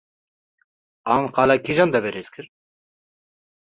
[1.15, 2.45] an qala kîjan deverê dikir